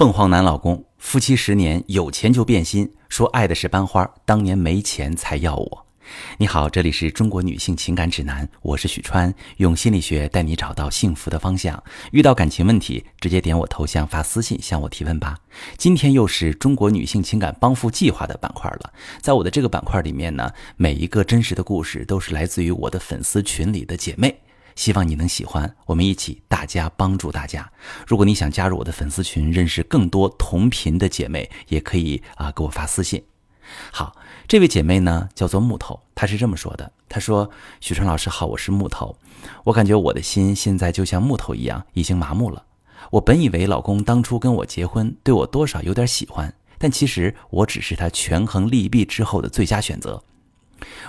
[0.00, 5.86] 凤凰男老公，夫妻十年，有钱就变心，说爱的是班花，当年没钱才要我。
[6.38, 11.84] 你好，这里是中国女性情感指南，我是许川，用心理学带你找到幸福的方向。
[12.12, 15.36] 遇到感情问题，直接点我头像发私信向我提问吧。
[15.76, 18.90] 今天又是中国女性情感帮扶计划的板块了，
[19.20, 24.40] 在我的这个板块里面呢，每一个真实的故事都是来自于我的粉丝群里的姐妹。
[24.80, 27.70] 希望你能喜欢，我们一起大家帮助大家。
[28.06, 33.22] 如果你想加入我的粉丝群，认识更多同频的姐妹，也可以啊给我发私信。
[33.92, 34.16] 好，
[34.48, 37.50] 这位姐妹呢叫做木头，她是这么说的：她说，
[37.82, 39.14] 许川老师好，我是木头，
[39.64, 42.64] 我感觉我的心现在就像木头一样，已经麻木了。
[43.10, 50.24] 我本以为老公当初跟我结婚，对我多少有点喜欢，但其实我只是他权衡利弊之后的最佳选择。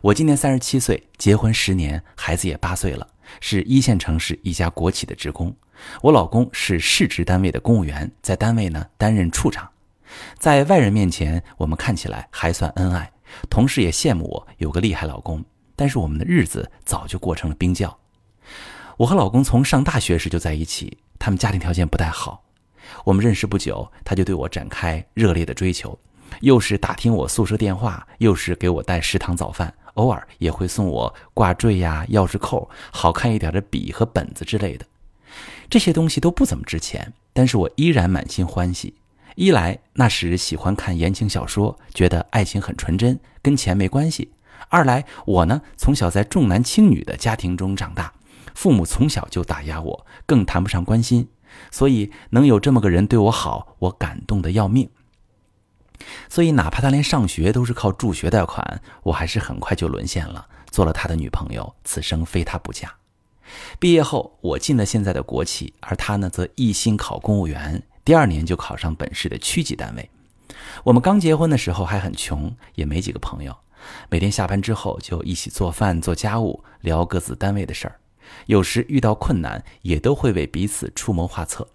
[0.00, 3.06] 我今年三十七岁，结婚十年，孩子也八岁了。
[3.40, 5.54] 是一线城市一家国企的职工，
[6.02, 9.68] 我老公是市直单位的公务员，在单位呢担任处长，
[10.38, 13.12] 在外人面前我们看起来还算恩爱，
[13.48, 15.44] 同事也羡慕我有个厉害老公，
[15.76, 17.98] 但是我们的日子早就过成了冰窖。
[18.96, 22.42] 我和老公从上大学时就在一起，他们家庭条件不太好，
[23.04, 25.96] 我们认识不久，他就对我展开热烈的追求，
[26.40, 29.72] 又是打听我宿舍电话，又是给我带食堂早饭。
[29.98, 34.86] 偶尔也会送我挂坠呀、钥匙扣、好看一点的笔和本子之类的，
[35.68, 38.94] 这些东西都不怎么值钱，但是我依然满心欢喜。
[39.34, 44.28] 一来那时喜欢看言情小说，觉得爱情很纯真，跟钱没关系；
[44.68, 48.12] 二来我呢从小在重男轻女的家庭中长大，
[48.54, 51.28] 父母从小就打压我，更谈不上关心，
[51.72, 54.88] 所以能有这么个人对我好，我感动的要命。
[56.28, 62.94] 所以，哪怕他连上学都是靠助学贷款，我还是很快就沦陷了，做了他的女朋友，此生非他不嫁。
[63.78, 70.10] 毕业后，我进了现在的国企，而他呢，则一心考公务员，第二年就考上本市的区级单位。
[70.84, 73.56] 我们刚结婚的时候还很穷，也没几个朋友，
[74.08, 77.96] 每天下班之后就一起做饭、做家务，聊各自单位的事儿，
[78.46, 81.66] 有时遇到困难，也都会为彼此出谋划策。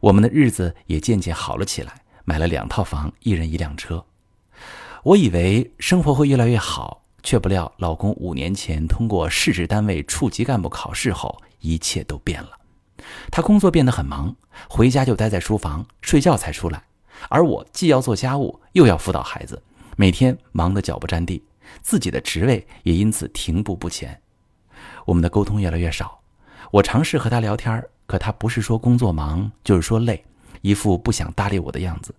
[0.00, 2.02] 我们的日子也渐渐好了起来。
[2.28, 4.04] 买了两套房，一人一辆车。
[5.02, 12.50] 我以为生活会越来越好，却不料老公五年前通过市直单位处级干部考试后，一切都变了。
[13.30, 14.36] 他工作变得很忙，
[14.68, 16.84] 回家就待在书房睡觉才出来，
[17.30, 19.62] 而我既要做家务，又要辅导孩子，
[19.96, 21.42] 每天忙得脚不沾地，
[21.80, 24.20] 自己的职位也因此停步不前。
[25.06, 26.20] 我们的沟通越来越少，
[26.72, 30.22] 我尝试和他聊天，可他不是说工作忙，就是说累。
[30.60, 32.14] 一副不想搭理我的样子。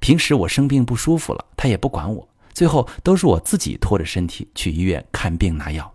[0.00, 5.92] 平时我生病不舒服了，他也不管我，最后都是我自己拖着身体去医院看病拿药。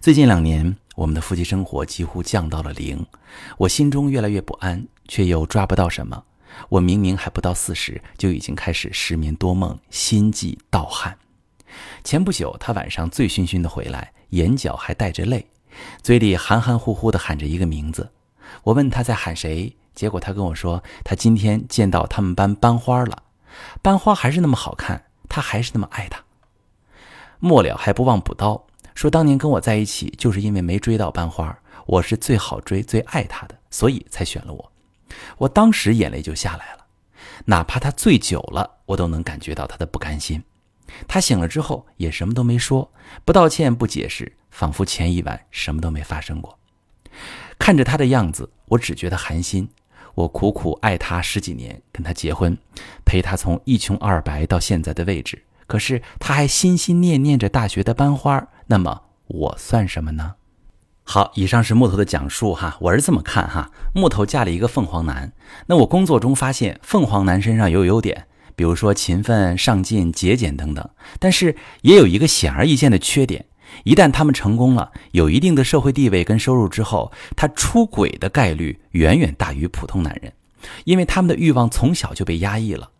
[0.00, 3.06] 最近两年，我们的夫妻生活几乎降到了零，
[3.56, 6.24] 我心中越来越不安，却又抓不到什么。
[6.68, 11.16] 我明明还不到四十，就已经开始失眠多梦，心悸盗汗。
[12.04, 15.46] 前不久，他晚上醉醺醺的回来，眼角还带着泪，
[16.02, 18.10] 嘴里含含糊糊的喊着一个名字。
[18.64, 19.74] 我问他在喊谁？
[19.94, 23.22] 结果他跟我说，他今天见到他们班班花了，
[23.82, 26.22] 班花还是那么好看，他还是那么爱她。
[27.38, 34.72] 末了还不忘补刀，说当年跟我在一起，就是因为没追到班花，我是最好追、最爱她的，所以才选了我。
[35.38, 36.86] 我当时眼泪就下来了，
[37.46, 40.42] 哪怕他醉酒了，我都能感觉到他的不甘心。
[41.08, 42.90] 他醒了之后也什么都没说，
[43.24, 46.58] 不道歉、不解释，仿佛前一晚什么都没发生过。
[47.58, 49.68] 看着他的样子，我只觉得寒心。
[50.14, 52.56] 我苦苦爱他十几年，跟他结婚，
[53.04, 55.42] 陪他从一穷二白到现在的位置。
[55.66, 60.34] 可是他还心心念念着大学的班花，那么我算什么呢？
[61.04, 63.70] 好，以上是木头的讲述哈，我是这么看哈。
[63.94, 65.32] 木头嫁了一个凤凰男，
[65.66, 73.46] 那我工作中发现凤凰男身上有优点，比如说勤奋、上进、节俭等等，但是也有一个显而易见的缺点。
[73.84, 80.32] 一旦他们成功了，有一定的社会地位跟收入之后，他出轨的概率远远大于普通男人，
[80.84, 82.90] 因为他们的欲望从小就被压抑了，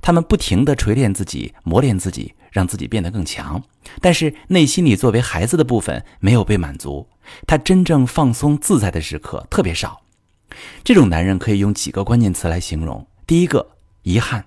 [0.00, 3.62] 他们不停地锤炼自己、磨练自己，让自己变得更强，
[4.00, 7.06] 但是内心里作为孩子的部分没有被满足，
[7.46, 10.00] 他真正放松自在的时刻特别少。
[10.84, 13.66] 这种男人可以用几个关键词来形容：第一个，
[14.02, 14.44] 遗憾。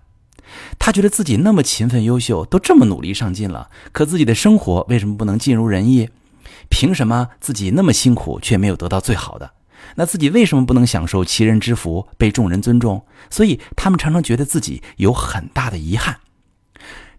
[0.77, 6.09] 他觉得自己那么勤奋优秀，都这么努力上进了，可自己的生活为什么不能尽如人意？
[6.69, 9.51] 凭什么自己那么辛苦却没有得到最好的？
[9.95, 13.05] 那自己为什么不能享受齐人之福，被众人尊重？
[13.29, 16.17] 所以他们常常觉得自己有很大的遗憾。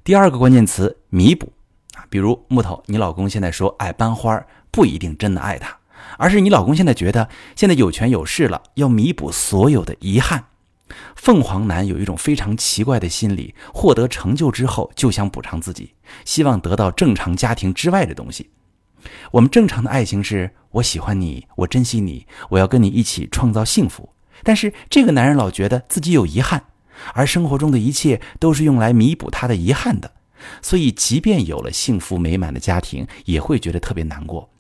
[0.03, 1.53] 第二个关键词弥补
[1.95, 5.77] 啊，比如木头，你老公现在说爱班花，不一定真的爱他，
[6.19, 10.45] 而是你老公现在觉得现在有权有势了，要弥补所有的遗憾。
[11.15, 15.95] 凤凰男有一种非常奇怪的心理，获得成就之后就想补偿自己，
[16.25, 18.51] 希望得到正常家庭之外的东西。
[19.31, 24.09] 我们正常的爱情是我喜欢你，我珍惜你，我要跟你一起创造幸福。
[24.43, 26.63] 但是这个男人老觉得自己有遗憾，
[27.15, 30.13] 而生活中的一切都是用来弥补他的遗憾的，
[30.61, 34.51] 所以即便有了幸福美满的家庭，也会觉得特别难过。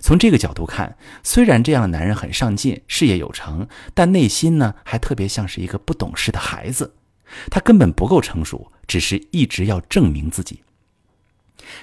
[0.00, 6.94] 从这个角度看，虽然这样的男人很上进，事业有成，但内心呢还特别像是一个不懂事的孩子，
[7.50, 10.62] 他根本不够成熟，只是一直要证明自己。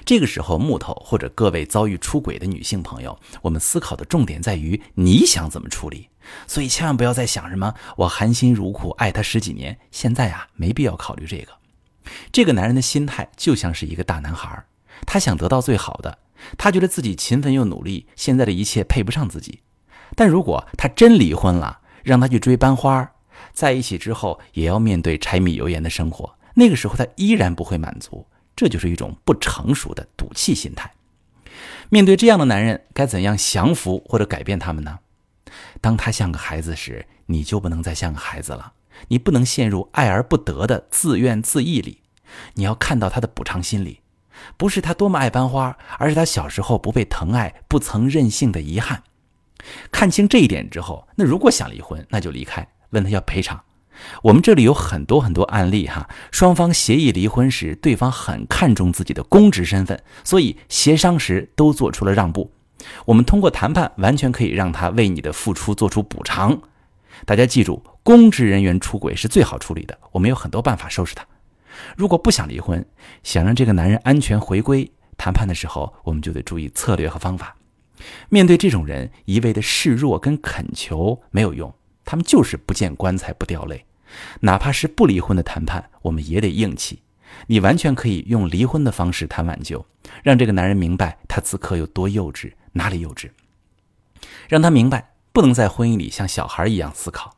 [0.03, 6.09] 这个时候，木头或者各位遭遇出轨的女性朋友，我们思考的重点在于你想怎么处理。
[6.45, 11.53] 所以千万不要再想什么我含辛茹苦爱他十几年，现在啊没必要考虑这个。
[12.33, 14.65] 这个男人的心态就像是一个大男孩，
[15.05, 16.17] 他想得到最好的，
[16.57, 19.61] 他觉得自己勤奋又努力，现在的一切配不上自己。
[20.15, 23.11] 但如果他真离婚了，让他去追班花，
[23.53, 28.27] 在一起之后也要面对柴米油盐的生活，那个时候他依然不会满足。
[28.55, 30.91] 这就是一种不成熟的赌气心态。
[31.89, 34.99] 面对这样的男人，该怎样降服或者改变他们呢？
[35.79, 38.73] 当他像个孩子时，你就不能再像个孩子了。
[39.09, 42.01] 你不能陷入爱而不得的自怨自艾里。
[42.55, 43.99] 你要看到他的补偿心理，
[44.57, 49.03] 不是他多么爱班花，而是他小时候不被疼爱、不曾任性的遗憾。
[49.91, 53.61] 看清这一点之后，那如果想离婚，那就离开，问他要赔偿。
[54.21, 62.51] 我们这里有很多很多案例哈，双方协议离婚时，对方很看重自己的公职身份，所以协商时都做出了让步。
[63.05, 66.61] 我们通过谈判，完全可以让他为你的付出做出补偿。
[67.25, 71.25] 大家记住，公职人员出轨是最好处理的，我们有很多办法收拾他。
[71.95, 72.85] 如果不想离婚，
[73.23, 77.55] 想让这个男人安全回归，谈判的时候我们就得注意策略和方法。
[78.29, 81.73] 面对这种人，一味的示弱跟恳求没有用，
[82.05, 83.85] 他们就是不见棺材不掉泪。
[84.39, 87.01] 哪怕是不离婚的谈判，我们也得硬气。
[87.47, 89.85] 你完全可以用离婚的方式谈挽救，
[90.23, 93.29] 让这个男人明白他此刻有多幼稚，哪里幼稚？
[94.47, 97.35] 让他明白不能在婚姻里像小孩一样思考，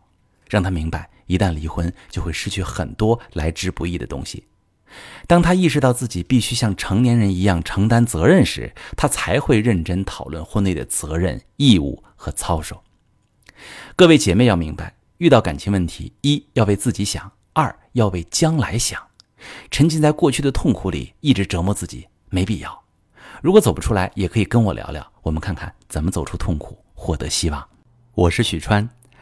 [0.47, 4.43] 让他明白一旦离婚就会失去很多来之不易的东西。
[5.27, 12.83] 当他意识到自己必须像成年人一样承担责任时，他才会认真讨论婚内的责任、义务和操守。
[13.95, 14.95] 各位姐妹要明白。
[15.19, 18.99] 遇到感情问题，一要为自己想，二要为将来想。
[19.69, 22.83] 沉浸在过去的痛苦里，一直折磨自己，没必要。
[23.43, 27.63] 如果走不出来，也可以跟我聊聊，我们看看怎么走出痛苦，获得希望。
[28.15, 28.98] 我是许川。